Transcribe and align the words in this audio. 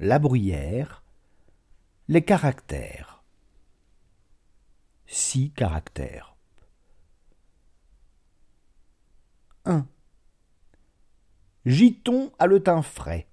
la 0.00 0.18
bruyère, 0.18 1.02
les 2.08 2.22
caractères. 2.22 3.22
Six 5.06 5.50
caractères. 5.50 6.36
1. 9.66 9.86
Giton 11.66 12.32
a 12.38 12.46
le 12.46 12.62
teint 12.62 12.80
frais, 12.80 13.26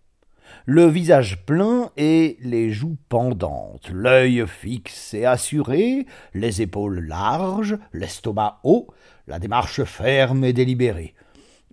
le 0.65 0.87
visage 0.87 1.45
plein 1.45 1.89
et 1.95 2.37
les 2.41 2.71
joues 2.71 2.97
pendantes, 3.07 3.89
l'œil 3.89 4.45
fixe 4.45 5.13
et 5.13 5.25
assuré, 5.25 6.05
les 6.33 6.61
épaules 6.61 6.99
larges, 6.99 7.77
l'estomac 7.93 8.59
haut, 8.63 8.93
la 9.27 9.39
démarche 9.39 9.85
ferme 9.85 10.43
et 10.43 10.51
délibérée. 10.51 11.15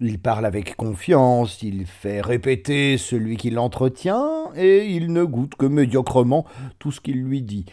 Il 0.01 0.19
parle 0.19 0.45
avec 0.45 0.75
confiance, 0.75 1.63
il 1.63 1.87
fait 1.87 2.21
répéter 2.21 2.99
celui 2.99 3.37
qui 3.37 3.51
l'entretient, 3.51 4.51
et 4.57 4.89
il 4.89 5.13
ne 5.13 5.23
goûte 5.23 5.55
que 5.55 5.67
médiocrement 5.67 6.45
tout 6.81 6.91
ce 6.91 7.01
qu'il 7.01 7.23
lui 7.23 7.43
dit. 7.43 7.65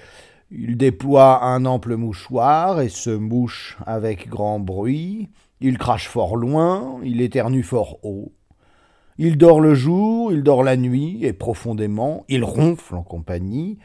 Il 0.51 0.77
déploie 0.77 1.43
un 1.43 1.65
ample 1.65 1.95
mouchoir 1.95 2.79
et 2.79 2.89
se 2.89 3.09
mouche 3.09 3.77
avec 3.87 4.29
grand 4.29 4.59
bruit. 4.59 5.29
Il 5.61 5.79
crache 5.79 6.07
fort 6.07 6.35
loin, 6.35 6.99
il 7.03 7.21
éternue 7.21 7.63
fort 7.63 7.97
haut. 8.03 8.33
Il 9.17 9.37
dort 9.37 9.59
le 9.59 9.73
jour, 9.73 10.31
il 10.31 10.43
dort 10.43 10.63
la 10.63 10.77
nuit, 10.77 11.25
et 11.25 11.33
profondément, 11.33 12.23
il 12.27 12.43
ronfle 12.43 12.95
en 12.95 13.03
compagnie. 13.03 13.79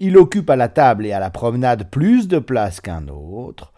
Il 0.00 0.18
occupe 0.18 0.50
à 0.50 0.56
la 0.56 0.68
table 0.68 1.06
et 1.06 1.12
à 1.12 1.20
la 1.20 1.30
promenade 1.30 1.90
plus 1.90 2.28
de 2.28 2.38
place 2.38 2.80
qu'un 2.80 3.08
autre. 3.08 3.72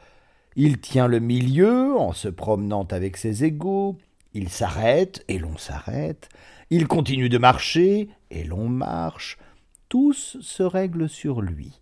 Il 0.55 0.79
tient 0.81 1.07
le 1.07 1.19
milieu 1.19 1.97
en 1.97 2.13
se 2.13 2.29
promenant 2.29 2.87
avec 2.91 3.17
ses 3.17 3.45
égaux, 3.45 3.97
il 4.35 4.49
s'arrête 4.49 5.25
et 5.29 5.39
l'on 5.39 5.57
s'arrête, 5.57 6.29
il 6.71 6.87
continue 6.87 7.29
de 7.29 7.39
marcher 7.39 8.09
et 8.31 8.45
l'on 8.45 8.69
marche, 8.69 9.39
tous 9.89 10.37
se 10.41 10.63
règlent 10.63 11.09
sur 11.09 11.41
lui. 11.41 11.81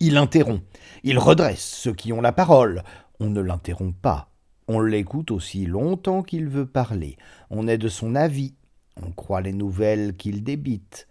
Il 0.00 0.16
interrompt, 0.16 0.64
il 1.02 1.18
redresse 1.18 1.64
ceux 1.64 1.94
qui 1.94 2.12
ont 2.12 2.20
la 2.20 2.32
parole, 2.32 2.84
on 3.18 3.28
ne 3.28 3.40
l'interrompt 3.40 3.96
pas, 4.00 4.30
on 4.68 4.80
l'écoute 4.80 5.32
aussi 5.32 5.66
longtemps 5.66 6.22
qu'il 6.22 6.48
veut 6.48 6.66
parler, 6.66 7.16
on 7.50 7.66
est 7.66 7.78
de 7.78 7.88
son 7.88 8.14
avis, 8.14 8.54
on 9.02 9.10
croit 9.10 9.40
les 9.40 9.52
nouvelles 9.52 10.16
qu'il 10.16 10.44
débite, 10.44 11.08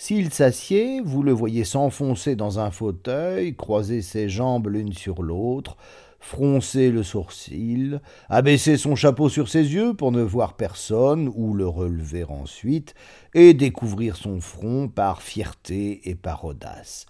s'il 0.00 0.32
s'assied, 0.32 1.02
vous 1.04 1.22
le 1.22 1.30
voyez 1.30 1.62
s'enfoncer 1.62 2.34
dans 2.34 2.58
un 2.58 2.70
fauteuil, 2.70 3.54
croiser 3.54 4.00
ses 4.00 4.30
jambes 4.30 4.68
l'une 4.68 4.94
sur 4.94 5.22
l'autre, 5.22 5.76
froncer 6.20 6.90
le 6.90 7.02
sourcil, 7.02 8.00
abaisser 8.30 8.78
son 8.78 8.96
chapeau 8.96 9.28
sur 9.28 9.50
ses 9.50 9.74
yeux 9.74 9.92
pour 9.92 10.10
ne 10.10 10.22
voir 10.22 10.54
personne 10.54 11.30
ou 11.34 11.52
le 11.52 11.68
relever 11.68 12.24
ensuite, 12.24 12.94
et 13.34 13.52
découvrir 13.52 14.16
son 14.16 14.40
front 14.40 14.88
par 14.88 15.20
fierté 15.20 16.08
et 16.08 16.14
par 16.14 16.46
audace. 16.46 17.04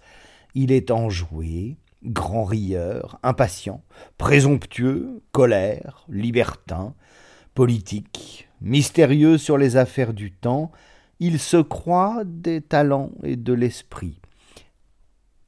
Il 0.53 0.73
est 0.73 0.91
enjoué, 0.91 1.77
grand 2.03 2.43
rieur, 2.43 3.19
impatient, 3.23 3.85
présomptueux, 4.17 5.21
colère, 5.31 6.03
libertin, 6.09 6.93
politique, 7.55 8.49
mystérieux 8.59 9.37
sur 9.37 9.57
les 9.57 9.77
affaires 9.77 10.13
du 10.13 10.33
temps, 10.33 10.73
il 11.21 11.39
se 11.39 11.57
croit 11.57 12.23
des 12.25 12.61
talents 12.61 13.11
et 13.21 13.35
de 13.35 13.53
l'esprit. 13.53 14.19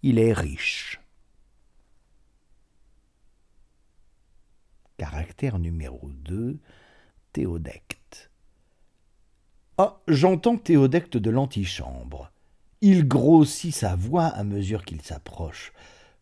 Il 0.03 0.19
est 0.19 0.31
riche. 0.31 1.01
Caractère 4.97 5.57
numéro 5.57 6.11
2, 6.11 6.59
Théodecte. 7.33 8.29
Ah, 9.79 9.99
j'entends 10.07 10.57
Théodecte 10.57 11.17
de 11.17 11.31
l'antichambre. 11.31 12.31
Il 12.81 13.07
grossit 13.07 13.73
sa 13.73 13.95
voix 13.95 14.27
à 14.27 14.43
mesure 14.43 14.85
qu'il 14.85 15.01
s'approche. 15.01 15.73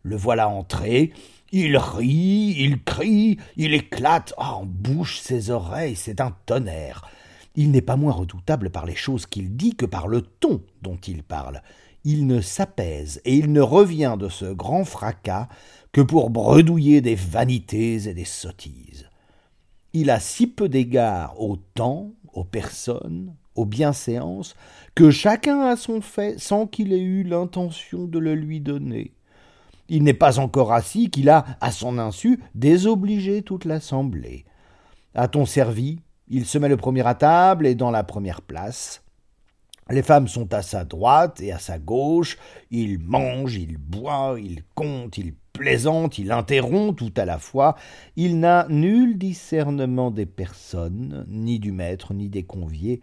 Le 0.02 0.16
voilà 0.16 0.48
entré. 0.48 1.12
Il 1.50 1.76
rit, 1.76 2.54
il 2.56 2.82
crie, 2.82 3.36
il 3.56 3.74
éclate. 3.74 4.32
Ah, 4.38 4.54
en 4.54 4.64
bouche 4.64 5.20
ses 5.20 5.50
oreilles, 5.50 5.94
c'est 5.96 6.22
un 6.22 6.34
tonnerre. 6.46 7.06
Il 7.54 7.70
n'est 7.70 7.82
pas 7.82 7.96
moins 7.96 8.12
redoutable 8.12 8.70
par 8.70 8.86
les 8.86 8.94
choses 8.94 9.26
qu'il 9.26 9.56
dit 9.56 9.74
que 9.74 9.86
par 9.86 10.08
le 10.08 10.22
ton 10.22 10.62
dont 10.80 10.96
il 10.96 11.22
parle. 11.22 11.62
Il 12.04 12.26
ne 12.26 12.40
s'apaise 12.40 13.20
et 13.24 13.36
il 13.36 13.52
ne 13.52 13.60
revient 13.60 14.16
de 14.18 14.28
ce 14.28 14.46
grand 14.46 14.84
fracas 14.84 15.48
que 15.92 16.00
pour 16.00 16.30
bredouiller 16.30 17.00
des 17.00 17.14
vanités 17.14 18.08
et 18.08 18.14
des 18.14 18.24
sottises. 18.24 19.08
Il 19.92 20.10
a 20.10 20.18
si 20.18 20.46
peu 20.46 20.68
d'égard 20.68 21.38
au 21.40 21.56
temps, 21.56 22.12
aux 22.32 22.44
personnes, 22.44 23.34
aux 23.54 23.66
bienséances, 23.66 24.54
que 24.94 25.10
chacun 25.10 25.60
a 25.60 25.76
son 25.76 26.00
fait 26.00 26.40
sans 26.40 26.66
qu'il 26.66 26.92
ait 26.92 27.00
eu 27.00 27.22
l'intention 27.22 28.06
de 28.06 28.18
le 28.18 28.34
lui 28.34 28.60
donner. 28.60 29.12
Il 29.88 30.04
n'est 30.04 30.14
pas 30.14 30.38
encore 30.38 30.72
assis 30.72 31.10
qu'il 31.10 31.28
a, 31.28 31.44
à 31.60 31.70
son 31.70 31.98
insu, 31.98 32.40
désobligé 32.54 33.42
toute 33.42 33.66
l'assemblée. 33.66 34.46
A-t-on 35.14 35.44
servi 35.44 36.00
il 36.32 36.46
se 36.46 36.56
met 36.56 36.70
le 36.70 36.78
premier 36.78 37.06
à 37.06 37.14
table 37.14 37.66
et 37.66 37.74
dans 37.74 37.90
la 37.90 38.04
première 38.04 38.40
place. 38.40 39.02
Les 39.90 40.02
femmes 40.02 40.28
sont 40.28 40.54
à 40.54 40.62
sa 40.62 40.86
droite 40.86 41.42
et 41.42 41.52
à 41.52 41.58
sa 41.58 41.78
gauche. 41.78 42.38
Il 42.70 42.98
mange, 43.00 43.56
il 43.56 43.76
boit, 43.76 44.36
il 44.40 44.62
compte, 44.74 45.18
il 45.18 45.34
plaisante, 45.52 46.16
il 46.16 46.32
interrompt 46.32 46.96
tout 46.96 47.12
à 47.18 47.26
la 47.26 47.38
fois. 47.38 47.76
Il 48.16 48.40
n'a 48.40 48.66
nul 48.70 49.18
discernement 49.18 50.10
des 50.10 50.24
personnes, 50.24 51.26
ni 51.28 51.58
du 51.58 51.70
maître, 51.70 52.14
ni 52.14 52.30
des 52.30 52.44
conviés. 52.44 53.02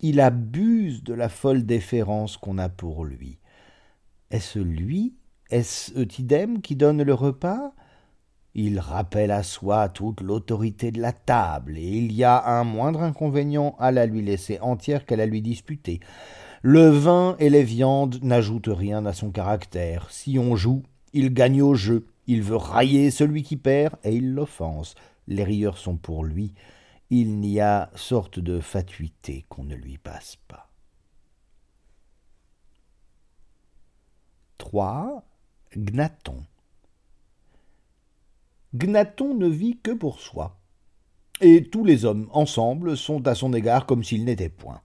Il 0.00 0.18
abuse 0.18 1.04
de 1.04 1.14
la 1.14 1.28
folle 1.28 1.64
déférence 1.64 2.36
qu'on 2.36 2.58
a 2.58 2.68
pour 2.68 3.04
lui. 3.04 3.38
Est-ce 4.32 4.58
lui 4.58 5.14
Est-ce 5.48 5.96
Eutydème 5.96 6.60
qui 6.60 6.74
donne 6.74 7.04
le 7.04 7.14
repas? 7.14 7.72
Il 8.54 8.78
rappelle 8.78 9.32
à 9.32 9.42
soi 9.42 9.88
toute 9.88 10.20
l'autorité 10.20 10.92
de 10.92 11.00
la 11.00 11.12
table, 11.12 11.76
et 11.76 11.88
il 11.88 12.12
y 12.12 12.22
a 12.22 12.46
un 12.46 12.64
moindre 12.64 13.02
inconvénient 13.02 13.74
à 13.78 13.90
la 13.90 14.06
lui 14.06 14.22
laisser 14.22 14.60
entière 14.60 15.06
qu'à 15.06 15.16
la 15.16 15.26
lui 15.26 15.42
disputer. 15.42 16.00
Le 16.62 16.88
vin 16.88 17.36
et 17.40 17.50
les 17.50 17.64
viandes 17.64 18.20
n'ajoutent 18.22 18.70
rien 18.70 19.04
à 19.06 19.12
son 19.12 19.30
caractère. 19.30 20.10
Si 20.10 20.38
on 20.38 20.56
joue, 20.56 20.82
il 21.12 21.34
gagne 21.34 21.62
au 21.62 21.74
jeu. 21.74 22.06
Il 22.26 22.42
veut 22.42 22.56
railler 22.56 23.10
celui 23.10 23.42
qui 23.42 23.56
perd, 23.56 23.96
et 24.04 24.14
il 24.14 24.32
l'offense. 24.32 24.94
Les 25.26 25.44
rieurs 25.44 25.78
sont 25.78 25.96
pour 25.96 26.24
lui. 26.24 26.54
Il 27.10 27.38
n'y 27.40 27.60
a 27.60 27.90
sorte 27.94 28.38
de 28.38 28.60
fatuité 28.60 29.44
qu'on 29.48 29.64
ne 29.64 29.74
lui 29.74 29.98
passe 29.98 30.36
pas. 30.48 30.70
3. 34.58 35.22
Gnaton. 35.76 36.44
Gnaton 38.76 39.34
ne 39.34 39.46
vit 39.46 39.78
que 39.82 39.92
pour 39.92 40.20
soi. 40.20 40.58
Et 41.40 41.64
tous 41.64 41.84
les 41.84 42.04
hommes 42.04 42.28
ensemble 42.32 42.96
sont 42.96 43.26
à 43.28 43.34
son 43.34 43.52
égard 43.52 43.86
comme 43.86 44.02
s'il 44.02 44.24
n'était 44.24 44.48
point. 44.48 44.80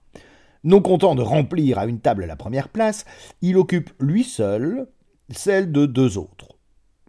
Non 0.62 0.80
content 0.80 1.14
de 1.14 1.22
remplir 1.22 1.78
à 1.78 1.86
une 1.86 2.00
table 2.00 2.26
la 2.26 2.36
première 2.36 2.68
place, 2.68 3.04
il 3.42 3.56
occupe 3.56 3.90
lui 3.98 4.24
seul 4.24 4.88
celle 5.30 5.72
de 5.72 5.86
deux 5.86 6.18
autres. 6.18 6.56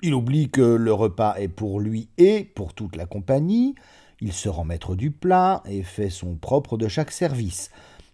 Il 0.01 0.13
oublie 0.13 0.49
que 0.49 0.61
le 0.61 0.93
repas 0.93 1.35
est 1.35 1.47
pour 1.47 1.79
lui 1.79 2.09
et 2.17 2.43
pour 2.43 2.73
toute 2.73 2.95
la 2.95 3.05
compagnie, 3.05 3.75
il 4.19 4.33
se 4.33 4.49
rend 4.49 4.65
maître 4.65 4.95
du 4.95 5.11
plat 5.11 5.61
et 5.65 5.83
fait 5.83 6.09
son 6.09 6.35
propre 6.35 6.77
de 6.77 6.87
chaque 6.87 7.11
service. 7.11 7.69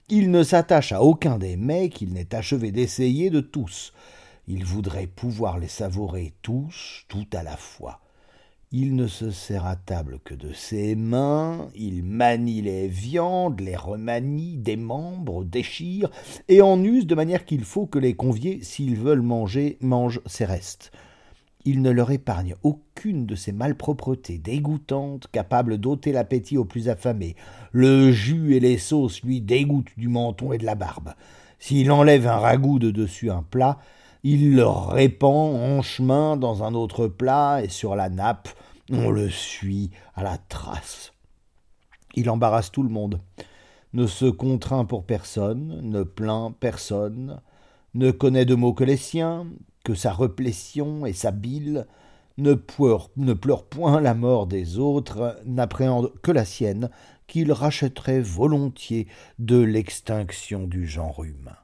Il 0.09 0.31
ne 0.31 0.43
s'attache 0.43 0.91
à 0.91 1.01
aucun 1.01 1.37
des 1.37 1.55
mets 1.55 1.89
qu'il 1.89 2.13
n'ait 2.13 2.35
achevé 2.35 2.71
d'essayer 2.71 3.29
de 3.29 3.41
tous. 3.41 3.93
Il 4.47 4.65
voudrait 4.65 5.07
pouvoir 5.07 5.59
les 5.59 5.67
savourer 5.67 6.33
tous, 6.41 7.05
tout 7.09 7.27
à 7.33 7.43
la 7.43 7.57
fois. 7.57 7.99
Il 8.73 8.97
ne 8.97 9.07
se 9.07 9.31
sert 9.31 9.65
à 9.65 9.77
table 9.77 10.19
que 10.25 10.33
de 10.33 10.51
ses 10.51 10.95
mains, 10.95 11.69
il 11.73 12.03
manie 12.03 12.61
les 12.61 12.89
viandes, 12.89 13.61
les 13.61 13.77
remanie, 13.77 14.57
démembre, 14.57 15.45
déchire, 15.45 16.11
et 16.49 16.61
en 16.61 16.83
use 16.83 17.07
de 17.07 17.15
manière 17.15 17.45
qu'il 17.45 17.63
faut 17.63 17.85
que 17.85 17.97
les 17.97 18.13
conviés, 18.13 18.59
s'ils 18.61 18.97
veulent 18.97 19.21
manger, 19.21 19.77
mangent 19.79 20.19
ses 20.25 20.43
restes. 20.43 20.91
Il 21.63 21.81
ne 21.81 21.91
leur 21.91 22.11
épargne 22.11 22.55
aucune 22.61 23.25
de 23.25 23.35
ces 23.35 23.53
malpropretés 23.53 24.37
dégoûtantes 24.37 25.27
capables 25.31 25.77
d'ôter 25.77 26.11
l'appétit 26.11 26.57
aux 26.57 26.65
plus 26.65 26.89
affamés. 26.89 27.37
Le 27.71 28.11
jus 28.11 28.53
et 28.53 28.59
les 28.59 28.77
sauces 28.77 29.23
lui 29.23 29.39
dégoûtent 29.39 29.97
du 29.97 30.09
menton 30.09 30.51
et 30.51 30.57
de 30.57 30.65
la 30.65 30.75
barbe. 30.75 31.13
S'il 31.57 31.89
enlève 31.89 32.27
un 32.27 32.37
ragoût 32.37 32.79
de 32.79 32.91
dessus 32.91 33.31
un 33.31 33.43
plat, 33.43 33.79
il 34.23 34.55
le 34.55 34.67
répand 34.67 35.55
en 35.55 35.81
chemin 35.81 36.37
dans 36.37 36.63
un 36.63 36.73
autre 36.73 37.07
plat 37.07 37.61
et 37.63 37.69
sur 37.69 37.95
la 37.95 38.09
nappe, 38.09 38.49
on 38.91 39.09
le 39.09 39.29
suit 39.29 39.91
à 40.15 40.23
la 40.23 40.37
trace. 40.37 41.13
Il 42.15 42.29
embarrasse 42.29 42.71
tout 42.71 42.83
le 42.83 42.89
monde, 42.89 43.19
ne 43.93 44.07
se 44.07 44.25
contraint 44.25 44.85
pour 44.85 45.05
personne, 45.05 45.79
ne 45.81 46.03
plaint 46.03 46.55
personne, 46.57 47.41
ne 47.93 48.11
connaît 48.11 48.45
de 48.45 48.55
mots 48.55 48.73
que 48.73 48.83
les 48.83 48.97
siens, 48.97 49.47
que 49.83 49.93
sa 49.93 50.11
replétion 50.11 51.05
et 51.05 51.13
sa 51.13 51.31
bile, 51.31 51.85
ne 52.37 52.53
pleure, 52.53 53.09
ne 53.17 53.33
pleure 53.33 53.65
point 53.65 53.99
la 53.99 54.13
mort 54.13 54.47
des 54.47 54.77
autres, 54.77 55.39
n'appréhende 55.45 56.13
que 56.21 56.31
la 56.31 56.45
sienne, 56.45 56.89
qu'il 57.27 57.51
rachèterait 57.51 58.21
volontiers 58.21 59.07
de 59.39 59.57
l'extinction 59.57 60.65
du 60.65 60.87
genre 60.87 61.23
humain. 61.23 61.57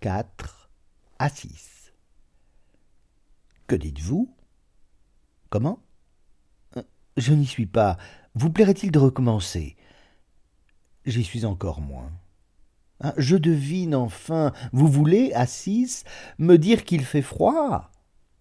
4 0.00 0.70
à 1.18 1.28
6. 1.28 1.92
Que 3.66 3.76
dites-vous? 3.76 4.34
Comment? 5.50 5.78
Euh, 6.76 6.82
Je 7.18 7.34
n'y 7.34 7.46
suis 7.46 7.66
pas. 7.66 7.98
Vous 8.34 8.50
plairait-il 8.50 8.90
de 8.90 8.98
recommencer? 8.98 9.76
J'y 11.04 11.22
suis 11.22 11.44
encore 11.44 11.82
moins. 11.82 12.10
Hein, 13.02 13.12
je 13.18 13.36
devine 13.36 13.94
enfin. 13.94 14.52
Vous 14.72 14.88
voulez, 14.88 15.32
à 15.34 15.46
six, 15.46 16.04
me 16.38 16.56
dire 16.56 16.84
qu'il 16.84 17.04
fait 17.04 17.22
froid? 17.22 17.90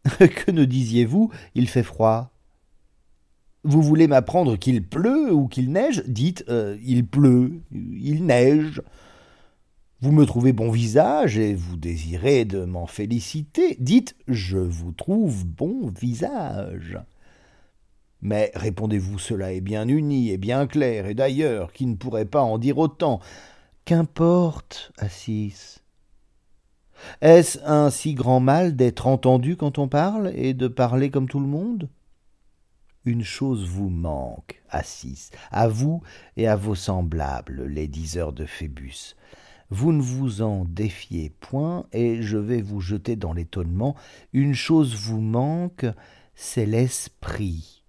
Que 0.17 0.51
ne 0.51 0.63
disiez-vous? 0.63 1.31
Il 1.55 1.67
fait 1.67 1.83
froid. 1.83 2.31
Vous 3.63 3.81
voulez 3.81 4.07
m'apprendre 4.07 4.55
qu'il 4.55 4.87
pleut 4.87 5.33
ou 5.33 5.49
qu'il 5.49 5.71
neige? 5.73 6.03
Dites 6.07 6.45
euh, 6.47 6.77
il 6.81 7.05
pleut, 7.05 7.61
il 7.71 8.25
neige. 8.25 8.81
Vous 10.01 10.13
me 10.13 10.25
trouvez 10.25 10.53
bon 10.53 10.71
visage 10.71 11.37
et 11.37 11.53
vous 11.53 11.75
désirez 11.75 12.45
de 12.45 12.63
m'en 12.63 12.87
féliciter. 12.87 13.75
Dites 13.81 14.15
je 14.29 14.57
vous 14.57 14.93
trouve 14.93 15.45
bon 15.45 15.89
visage. 15.89 16.97
Mais 18.21 18.49
répondez-vous 18.55 19.19
cela 19.19 19.51
est 19.51 19.59
bien 19.59 19.89
uni 19.89 20.29
et 20.29 20.37
bien 20.37 20.67
clair, 20.67 21.05
et 21.05 21.15
d'ailleurs, 21.15 21.73
qui 21.73 21.85
ne 21.85 21.95
pourrait 21.95 22.25
pas 22.25 22.41
en 22.41 22.57
dire 22.57 22.77
autant? 22.77 23.19
Qu'importe, 23.83 24.93
Assis 24.97 25.81
Est-ce 27.19 27.59
un 27.65 27.89
si 27.89 28.13
grand 28.13 28.39
mal 28.39 28.77
d'être 28.77 29.05
entendu 29.05 29.57
quand 29.57 29.79
on 29.79 29.89
parle 29.89 30.31
et 30.33 30.53
de 30.53 30.69
parler 30.69 31.09
comme 31.09 31.27
tout 31.27 31.41
le 31.41 31.47
monde? 31.47 31.89
Une 33.03 33.23
chose 33.23 33.67
vous 33.67 33.89
manque, 33.89 34.61
Assis, 34.69 35.29
à 35.51 35.67
vous 35.67 36.01
et 36.37 36.47
à 36.47 36.55
vos 36.55 36.75
semblables, 36.75 37.65
les 37.65 37.89
diseurs 37.89 38.31
de 38.31 38.45
Phébus. 38.45 39.15
Vous 39.69 39.91
ne 39.91 40.01
vous 40.01 40.41
en 40.41 40.65
défiez 40.65 41.29
point, 41.29 41.85
et 41.93 42.21
je 42.21 42.37
vais 42.37 42.61
vous 42.61 42.81
jeter 42.81 43.15
dans 43.15 43.33
l'étonnement. 43.33 43.95
Une 44.33 44.55
chose 44.55 44.95
vous 44.95 45.21
manque, 45.21 45.85
c'est 46.35 46.65
l'esprit. 46.65 47.83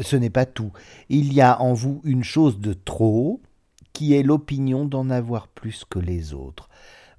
Ce 0.00 0.16
n'est 0.16 0.30
pas 0.30 0.46
tout. 0.46 0.72
Il 1.08 1.32
y 1.32 1.40
a 1.40 1.60
en 1.60 1.74
vous 1.74 2.00
une 2.04 2.24
chose 2.24 2.58
de 2.58 2.72
trop, 2.72 3.40
qui 3.92 4.14
est 4.14 4.22
l'opinion 4.22 4.86
d'en 4.86 5.10
avoir 5.10 5.48
plus 5.48 5.84
que 5.88 5.98
les 5.98 6.34
autres. 6.34 6.68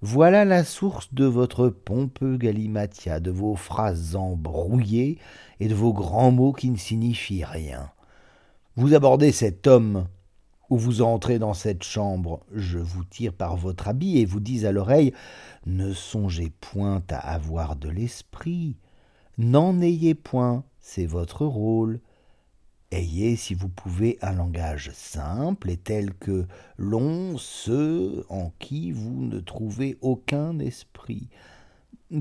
Voilà 0.01 0.43
la 0.43 0.63
source 0.63 1.13
de 1.13 1.25
votre 1.25 1.69
pompeux 1.69 2.37
galimatia, 2.37 3.19
de 3.19 3.31
vos 3.31 3.55
phrases 3.55 4.15
embrouillées 4.15 5.17
et 5.59 5.67
de 5.67 5.73
vos 5.73 5.93
grands 5.93 6.31
mots 6.31 6.51
qui 6.51 6.69
ne 6.69 6.77
signifient 6.77 7.45
rien. 7.45 7.91
Vous 8.75 8.93
abordez 8.93 9.31
cet 9.31 9.67
homme, 9.67 10.07
ou 10.69 10.77
vous 10.77 11.01
entrez 11.01 11.39
dans 11.39 11.53
cette 11.53 11.83
chambre, 11.83 12.45
je 12.51 12.79
vous 12.79 13.03
tire 13.03 13.33
par 13.33 13.55
votre 13.55 13.87
habit 13.87 14.17
et 14.17 14.25
vous 14.25 14.39
dis 14.39 14.65
à 14.65 14.71
l'oreille 14.71 15.13
Ne 15.65 15.93
songez 15.93 16.51
point 16.61 17.03
à 17.09 17.33
avoir 17.33 17.75
de 17.75 17.89
l'esprit, 17.89 18.77
n'en 19.37 19.81
ayez 19.81 20.15
point, 20.15 20.63
c'est 20.79 21.05
votre 21.05 21.45
rôle. 21.45 21.99
Ayez, 22.91 23.35
si 23.35 23.55
vous 23.55 23.67
pouvez, 23.67 24.17
un 24.21 24.33
langage 24.33 24.91
simple 24.93 25.69
et 25.69 25.77
tel 25.77 26.13
que 26.13 26.45
l'ont 26.77 27.37
ceux 27.37 28.25
en 28.29 28.51
qui 28.59 28.91
vous 28.91 29.25
ne 29.25 29.39
trouvez 29.39 29.97
aucun 30.01 30.59
esprit. 30.59 31.29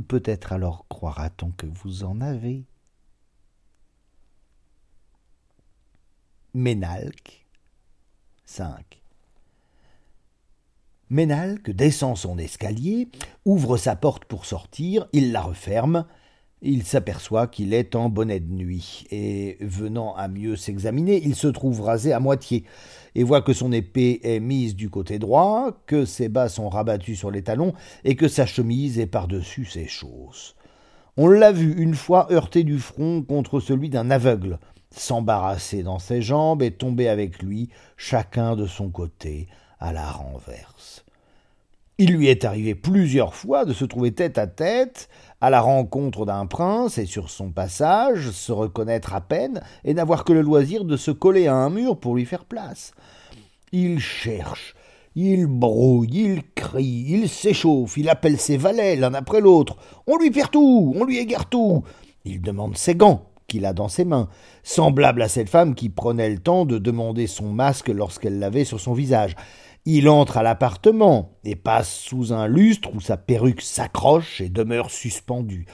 Peut-être 0.09 0.53
alors 0.53 0.87
croira-t-on 0.89 1.51
que 1.51 1.67
vous 1.67 2.05
en 2.05 2.21
avez. 2.21 2.65
Ménalque 6.55 7.44
5. 8.47 9.01
Ménalque 11.11 11.71
descend 11.71 12.17
son 12.17 12.39
escalier, 12.39 13.09
ouvre 13.45 13.77
sa 13.77 13.97
porte 13.97 14.25
pour 14.25 14.47
sortir, 14.47 15.07
il 15.13 15.33
la 15.33 15.43
referme, 15.43 16.07
il 16.63 16.83
s'aperçoit 16.85 17.47
qu'il 17.47 17.75
est 17.75 17.95
en 17.95 18.09
bonnet 18.09 18.41
de 18.41 18.51
nuit, 18.51 19.07
et 19.11 19.59
venant 19.61 20.15
à 20.17 20.29
mieux 20.29 20.57
s'examiner, 20.57 21.23
il 21.23 21.35
se 21.35 21.47
trouve 21.47 21.83
rasé 21.83 22.13
à 22.13 22.21
moitié, 22.21 22.65
et 23.15 23.23
voit 23.23 23.43
que 23.43 23.53
son 23.53 23.71
épée 23.71 24.21
est 24.23 24.41
mise 24.41 24.75
du 24.75 24.89
côté 24.89 25.19
droit, 25.19 25.79
que 25.87 26.05
ses 26.05 26.29
bas 26.29 26.49
sont 26.49 26.69
rabattus 26.69 27.19
sur 27.19 27.31
les 27.31 27.43
talons, 27.43 27.75
et 28.05 28.17
que 28.17 28.29
sa 28.29 28.47
chemise 28.47 28.99
est 28.99 29.07
par-dessus 29.07 29.67
ses 29.67 29.87
chausses. 29.87 30.57
On 31.17 31.29
l'a 31.29 31.53
vu 31.53 31.81
une 31.81 31.95
fois 31.95 32.33
heurter 32.33 32.65
du 32.65 32.79
front 32.79 33.23
contre 33.23 33.61
celui 33.61 33.89
d'un 33.91 34.11
aveugle, 34.11 34.59
s'embarrasser 34.99 35.83
dans 35.83 35.99
ses 35.99 36.23
jambes 36.23 36.63
et 36.63 36.71
tomber 36.71 37.09
avec 37.09 37.43
lui, 37.43 37.71
chacun 37.97 38.57
de 38.57 38.67
son 38.67 38.91
côté, 38.91 39.49
à 39.81 39.93
la 39.93 40.11
renverse. 40.11 41.05
Il 41.97 42.13
lui 42.13 42.27
est 42.27 42.45
arrivé 42.45 42.75
plusieurs 42.75 43.35
fois 43.37 43.65
de 43.65 43.73
se 43.73 43.85
trouver 43.85 44.13
tête 44.13 44.37
à 44.37 44.49
tête 44.49 45.09
à 45.41 45.49
la 45.49 45.61
rencontre 45.61 46.27
d'un 46.27 46.47
prince 46.47 46.99
et 46.99 47.07
sur 47.07 47.31
son 47.31 47.53
passage 47.53 48.31
se 48.31 48.51
reconnaître 48.51 49.15
à 49.15 49.21
peine 49.21 49.61
et 49.85 49.95
n'avoir 49.95 50.25
que 50.25 50.33
le 50.33 50.41
loisir 50.41 50.85
de 50.85 50.97
se 50.97 51.13
coller 51.13 51.47
à 51.47 51.55
un 51.55 51.71
mur 51.71 52.01
pour 52.01 52.17
lui 52.17 52.25
faire 52.25 52.47
place. 52.47 52.95
Il 53.71 54.01
cherche, 54.01 54.75
il 55.15 55.47
brouille, 55.47 56.09
il 56.13 56.43
crie, 56.55 57.05
il 57.09 57.29
s'échauffe, 57.29 57.97
il 57.97 58.09
appelle 58.09 58.41
ses 58.41 58.57
valets 58.57 58.97
l'un 58.97 59.15
après 59.15 59.41
l'autre. 59.41 59.77
On 60.09 60.17
lui 60.17 60.33
perd 60.33 60.51
tout, 60.51 60.93
on 60.97 61.05
lui 61.05 61.19
égare 61.19 61.49
tout. 61.49 61.85
Il 62.25 62.41
demande 62.41 62.77
ses 62.77 62.97
gants 62.97 63.27
qu'il 63.47 63.67
a 63.67 63.73
dans 63.73 63.89
ses 63.89 64.05
mains, 64.05 64.29
semblable 64.63 65.23
à 65.23 65.29
cette 65.29 65.49
femme 65.49 65.75
qui 65.75 65.89
prenait 65.89 66.31
le 66.31 66.39
temps 66.39 66.65
de 66.65 66.79
demander 66.79 67.27
son 67.27 67.53
masque 67.53 67.89
lorsqu'elle 67.89 68.39
l'avait 68.39 68.65
sur 68.65 68.81
son 68.81 68.95
visage. 68.95 69.37
Il 69.87 70.09
entre 70.09 70.39
à 70.39 70.43
l'appartement 70.43 71.33
et 71.45 71.57
passe 71.57 71.95
sous 71.95 72.33
un 72.33 72.47
lustre 72.47 72.89
où 72.95 73.01
sa 73.01 73.17
perruque 73.17 73.61
s'accroche 73.61 74.41
et 74.41 74.49
demeure 74.49 74.91
suspendue. 74.91 75.67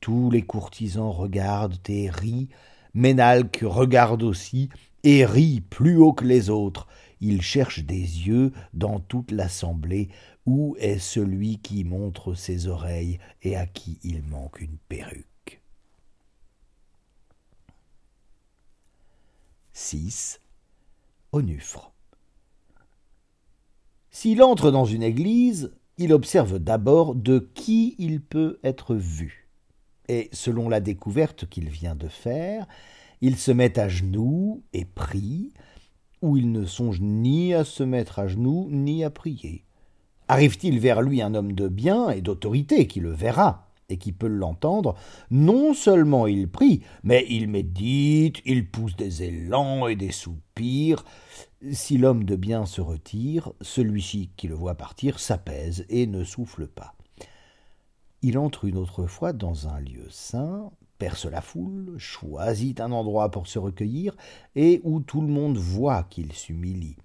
Tous 0.00 0.30
les 0.30 0.42
courtisans 0.42 1.10
regardent 1.10 1.78
et 1.88 2.08
rient. 2.08 2.48
Ménalque 2.94 3.64
regarde 3.66 4.22
aussi 4.22 4.68
et 5.02 5.24
rit 5.24 5.60
plus 5.60 5.96
haut 5.96 6.12
que 6.12 6.24
les 6.24 6.48
autres. 6.48 6.86
Il 7.20 7.42
cherche 7.42 7.80
des 7.80 7.96
yeux 7.96 8.52
dans 8.72 9.00
toute 9.00 9.32
l'assemblée 9.32 10.10
où 10.44 10.76
est 10.78 10.98
celui 10.98 11.58
qui 11.58 11.82
montre 11.82 12.34
ses 12.34 12.68
oreilles 12.68 13.18
et 13.42 13.56
à 13.56 13.66
qui 13.66 13.98
il 14.04 14.22
manque 14.22 14.60
une 14.60 14.78
perruque? 14.88 15.35
6. 19.88 20.40
Onufre. 21.30 21.92
S'il 24.10 24.42
entre 24.42 24.72
dans 24.72 24.84
une 24.84 25.04
église, 25.04 25.76
il 25.96 26.12
observe 26.12 26.58
d'abord 26.58 27.14
de 27.14 27.38
qui 27.54 27.94
il 27.98 28.20
peut 28.20 28.58
être 28.64 28.96
vu. 28.96 29.48
Et 30.08 30.28
selon 30.32 30.68
la 30.68 30.80
découverte 30.80 31.48
qu'il 31.48 31.68
vient 31.68 31.94
de 31.94 32.08
faire, 32.08 32.66
il 33.20 33.36
se 33.36 33.52
met 33.52 33.78
à 33.78 33.88
genoux 33.88 34.64
et 34.72 34.84
prie, 34.84 35.52
ou 36.20 36.36
il 36.36 36.50
ne 36.50 36.66
songe 36.66 37.00
ni 37.00 37.54
à 37.54 37.62
se 37.62 37.84
mettre 37.84 38.18
à 38.18 38.26
genoux 38.26 38.66
ni 38.72 39.04
à 39.04 39.10
prier. 39.10 39.64
Arrive-t-il 40.26 40.80
vers 40.80 41.00
lui 41.00 41.22
un 41.22 41.32
homme 41.32 41.52
de 41.52 41.68
bien 41.68 42.10
et 42.10 42.22
d'autorité 42.22 42.88
qui 42.88 42.98
le 42.98 43.12
verra? 43.12 43.65
Et 43.88 43.98
qui 43.98 44.12
peut 44.12 44.26
l'entendre, 44.26 44.94
non 45.30 45.74
seulement 45.74 46.26
il 46.26 46.48
prie, 46.48 46.82
mais 47.02 47.24
il 47.28 47.48
médite, 47.48 48.40
il 48.44 48.70
pousse 48.70 48.96
des 48.96 49.22
élans 49.22 49.86
et 49.86 49.96
des 49.96 50.12
soupirs, 50.12 51.04
si 51.72 51.98
l'homme 51.98 52.24
de 52.24 52.36
bien 52.36 52.66
se 52.66 52.80
retire, 52.80 53.52
celui-ci 53.60 54.30
qui 54.36 54.48
le 54.48 54.54
voit 54.54 54.74
partir 54.74 55.18
s'apaise 55.18 55.86
et 55.88 56.06
ne 56.06 56.24
souffle 56.24 56.66
pas. 56.66 56.94
Il 58.22 58.38
entre 58.38 58.64
une 58.64 58.76
autre 58.76 59.06
fois 59.06 59.32
dans 59.32 59.68
un 59.68 59.80
lieu 59.80 60.06
saint, 60.10 60.70
perce 60.98 61.26
la 61.26 61.40
foule, 61.40 61.94
choisit 61.98 62.80
un 62.80 62.92
endroit 62.92 63.30
pour 63.30 63.46
se 63.46 63.58
recueillir, 63.58 64.16
et 64.54 64.80
où 64.84 65.00
tout 65.00 65.20
le 65.20 65.28
monde 65.28 65.58
voit 65.58 66.04
qu'il 66.04 66.32
s'humilie. 66.32 66.96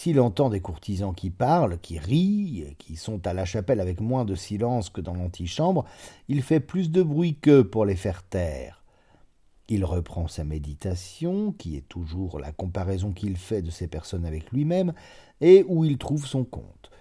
S'il 0.00 0.20
entend 0.20 0.48
des 0.48 0.60
courtisans 0.60 1.12
qui 1.12 1.28
parlent, 1.28 1.76
qui 1.80 1.98
rient, 1.98 2.66
qui 2.78 2.94
sont 2.94 3.26
à 3.26 3.32
la 3.32 3.44
chapelle 3.44 3.80
avec 3.80 4.00
moins 4.00 4.24
de 4.24 4.36
silence 4.36 4.90
que 4.90 5.00
dans 5.00 5.14
l'antichambre, 5.14 5.84
il 6.28 6.42
fait 6.42 6.60
plus 6.60 6.92
de 6.92 7.02
bruit 7.02 7.34
qu'eux 7.34 7.68
pour 7.68 7.84
les 7.84 7.96
faire 7.96 8.22
taire. 8.22 8.84
Il 9.68 9.84
reprend 9.84 10.28
sa 10.28 10.44
méditation, 10.44 11.50
qui 11.50 11.76
est 11.76 11.88
toujours 11.88 12.38
la 12.38 12.52
comparaison 12.52 13.10
qu'il 13.10 13.36
fait 13.36 13.60
de 13.60 13.72
ces 13.72 13.88
personnes 13.88 14.24
avec 14.24 14.52
lui-même, 14.52 14.92
et 15.40 15.64
où 15.66 15.84
il 15.84 15.98
trouve 15.98 16.28
son 16.28 16.44
compte. 16.44 16.92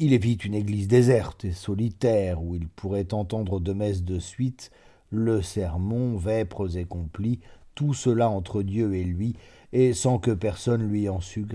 Il 0.00 0.12
évite 0.12 0.44
une 0.44 0.54
église 0.54 0.88
déserte 0.88 1.44
et 1.44 1.52
solitaire, 1.52 2.42
où 2.42 2.56
il 2.56 2.66
pourrait 2.66 3.14
entendre 3.14 3.60
de 3.60 3.72
messe 3.72 4.02
de 4.02 4.18
suite 4.18 4.72
le 5.10 5.42
sermon, 5.42 6.16
vêpres 6.16 6.76
et 6.76 6.86
complis, 6.86 7.38
tout 7.76 7.94
cela 7.94 8.28
entre 8.30 8.64
Dieu 8.64 8.96
et 8.96 9.04
lui, 9.04 9.36
et 9.72 9.92
sans 9.92 10.18
que 10.18 10.32
personne 10.32 10.88
lui 10.88 11.08
en 11.08 11.20
sût. 11.20 11.46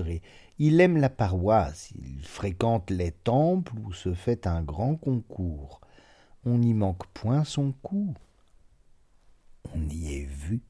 Il 0.63 0.79
aime 0.79 0.97
la 0.97 1.09
paroisse, 1.09 1.91
il 1.95 2.23
fréquente 2.23 2.91
les 2.91 3.11
temples 3.11 3.73
où 3.83 3.93
se 3.93 4.13
fait 4.13 4.45
un 4.45 4.61
grand 4.61 4.95
concours. 4.95 5.81
On 6.45 6.59
n'y 6.59 6.75
manque 6.75 7.07
point 7.07 7.43
son 7.43 7.71
coup 7.71 8.13
on 9.75 9.89
y 9.89 10.15
est 10.15 10.25
vu 10.25 10.61